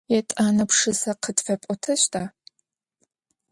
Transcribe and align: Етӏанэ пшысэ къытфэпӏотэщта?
Етӏанэ 0.17 0.65
пшысэ 0.69 1.11
къытфэпӏотэщта? 1.23 2.23